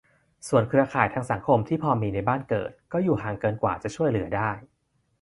[0.47, 4.51] ส่วนเครือข่ายทางสังคมที่พอมีในบ้านเกิด ก็อยู่ห่างเกินกว่าจะช่วยเหลือได้